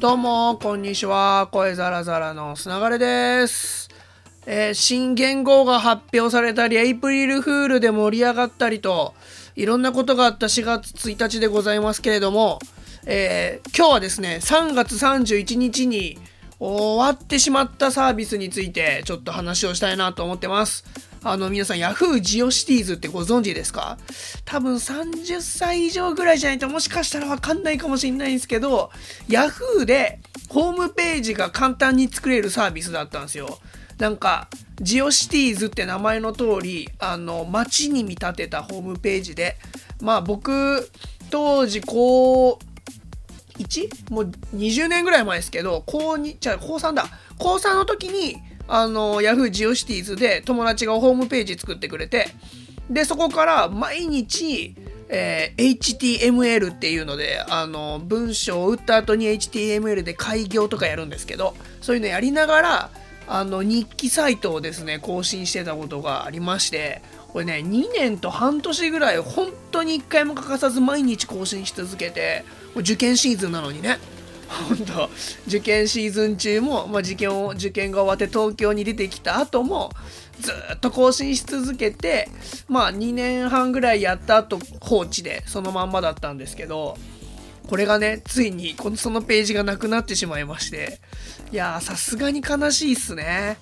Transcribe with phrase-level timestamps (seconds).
[0.00, 1.48] どうも、こんにちは。
[1.50, 3.88] 声ザラザラのすながれです。
[4.46, 9.14] えー新元号が発表されたり、エイプリルフールで盛り上がったりと、
[9.56, 12.60] いろんなことがあった4月1日でございますけれども、
[13.06, 16.16] えー今日はですね、3月31日に
[16.60, 20.84] 終わってしまったサービスについて、ちょっと話をしたいなと思ってます。
[21.22, 22.20] あの、皆さん、Yahoo!
[22.20, 23.98] ジオシティーズってご存知ですか？
[24.44, 28.90] 多分30歳以上ぐらいじゃないともしかしたらわかんないかもしれないんですけど、
[29.28, 29.84] Yahoo!
[29.84, 33.58] でホームページが簡単に作れるサービスだったんですよ。
[33.98, 34.48] なんか、
[34.80, 39.56] ジオシティーズって名前の通り、あの、街に見立てたホームページで、
[40.00, 40.88] まあ僕、
[41.30, 42.64] 当時、こう、
[43.58, 44.12] 1?
[44.12, 47.06] もう20年ぐらい前ですけど、高2、じゃ高3だ。
[47.38, 48.36] 高3の時に、
[48.68, 49.50] あの、Yahoo!
[49.50, 52.28] ジオシティーズで友達がホームページ作ってくれて、
[52.90, 54.74] で、そこから毎日、
[55.08, 62.90] えー HTML っていうので、あの、文章を打った後に HTML で開業とかやるんですけど、そういうのやりながら、
[63.26, 72.44] あの、日記サイトをですね、更新してたことがありまして、これね、2年と半年ぐらい、本当に1回も欠かさず毎日更新し続けて、
[72.76, 73.98] 受験シーズンなのにね、
[74.48, 75.10] 本当。
[75.46, 79.90] 受験シーズン中も、まあ、受験を受験が終わって東京に出てきた後も
[80.40, 82.28] ずっと更新し続けて
[82.68, 86.96] まあ2年半ぐらいやった後放置でそのまんまだったんですけど
[87.68, 91.00] これがねついにこのそのページがなくなってしまいまして
[91.52, 93.58] いやさすがに悲しいっすね。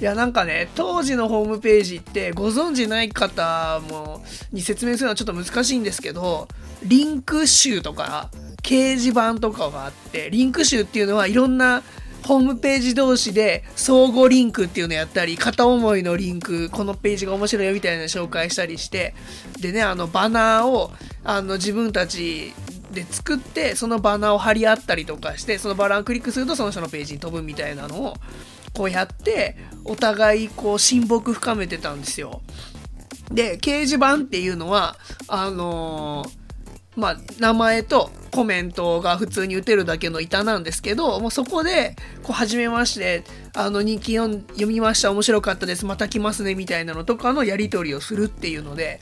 [0.00, 6.48] いやなんかね当時のホームページってご存知ない方もに説明するのはちょっと難しいんですけど
[6.82, 8.30] リンク集とか
[8.62, 11.82] 掲示板とかがあってリンク集っていうのはいろんな
[12.26, 19.14] ホームページ同士で相互リンクっていうのやったり片思いのリンクこのページが面白いよみたいなの紹介したりして
[19.60, 20.92] でねあのバナーを
[21.24, 22.54] あの自分たち
[22.92, 28.16] で作ってそのバナーを貼り合ったりとかしてそのバナーをクリックするとその人のページに飛ぶみたいなのを
[28.74, 32.42] こうやってお互いこう親睦深めてたんですよ。
[33.30, 34.96] で掲示板っていうのは
[35.28, 36.40] あのー
[36.96, 49.00] まあ、名前とコメントが普通に打てるだけの板なんですけど、もうそこで、こう、はじめまして、あの、日記読ん読みました、面白かったです、また来ますね、みたいなのとかのやり取りをするっていうので、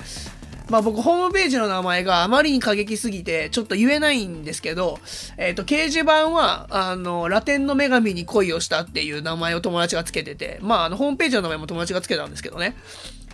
[0.69, 4.99] まあ僕、ホームページの名前があまりに過激すぎて、ちょっと言えないんですけど、
[5.37, 12.77] えっ、と、掲示板は、あの、ラテンの女神に恋をしたっていう名前を友達がつけてて、まあ、あの、ホームページの名前も友達がつけたんですけどね。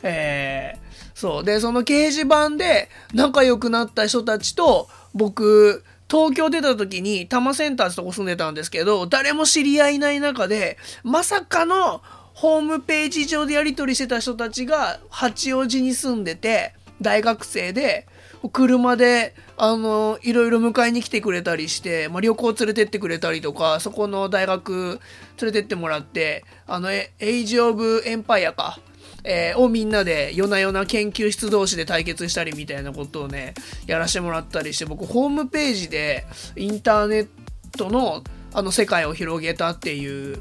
[0.02, 1.44] えーそう。
[1.44, 12.02] で、その掲示板で仲良くなった人たちと、僕、東京出た時に多摩センターってとこ住んでたんですけど、誰も知り合いない中で、まさかの
[12.34, 18.06] ホームページ上でやり取りしてた人たちが八王子に住んでて、大学生で、
[18.52, 25.00] 車で、あの、いろいろ迎えに来てくれたりして、まあ、旅行連れてってくれたりとか、そこの大学
[25.40, 28.78] 連れてってもらって、あの、エイジ・オブ・エンパイアか。
[29.26, 33.54] えーをみんなで夜な夜な研究室同士で対決したりみたいなことをね
[33.86, 37.28] やらせてもらったりして僕ホームページでインターネッ
[37.76, 38.22] トの
[38.52, 40.40] あの世界を広げたっていう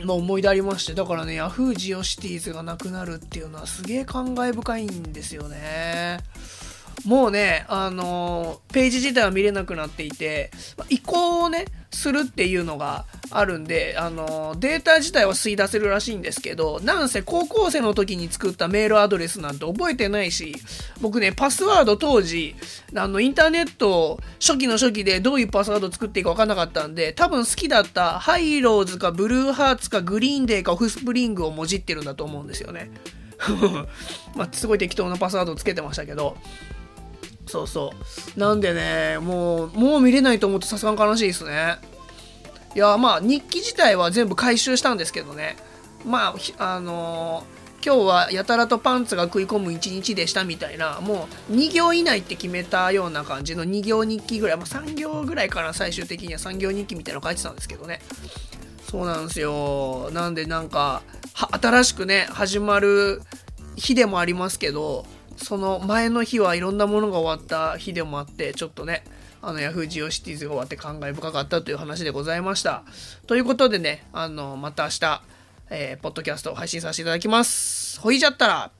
[0.00, 1.74] の思い出ありましてだからね Yahoo!
[1.74, 6.18] ジオシティーズがなくなるっていうのはすげえ感慨深いんですよね
[7.04, 20.54] もうね、あのーページ自体は見れなくなっていて、まあ移行をね、するっていうのがあるんで、あのデータ自体は吸い出せるらしいんですけど、なんせ高校生の時に作ったメールアドレスなんて覚えてないし、
[21.00, 22.54] 僕ね、パスワード当時、
[22.94, 32.90] あの、インターネット初期の初期でどういうパスワード作っていいか分かんなかったんで、多分好きだったハイローズかブルーハーツかグリーンデーかオフスプリングをもじってるんだと思うんですよね。
[34.34, 36.36] まあ、すごい適当なパスワードをつけてましたけど、
[37.46, 37.92] そうそ
[38.36, 38.40] う。
[38.40, 41.76] なんでね、もう、もう見れないと思ってさすがに悲しいですね。
[42.74, 45.56] いや、まあ、日記自体は全部回収したんですけどね。
[46.04, 47.54] まあ、あのー
[47.84, 58.00] 今日はやたらとパンツが食い込む一日でしたみたいな、もう2行以内って決めたような感じの2行日記ぐらい、まあ、3行ぐらいかな、最終的には3行日記みたいなの書いてたんですけどね。
[58.90, 60.08] そうなんですよ。
[60.12, 61.02] なんでなんか、
[61.60, 63.20] 新しくね、始まる
[63.76, 65.04] 日でもありますけど、
[65.36, 69.04] その前の日はいろんなものが終わった日でもあって、ちょっとね、
[69.42, 72.82] あの、ヤフージオシティーズが終わって感慨深かったという話でございました。
[73.26, 75.22] ということでね、あの、また明日、
[75.70, 78.00] えーポッドキャストを配信させていただきます。
[78.00, 78.70] ほいじゃったら、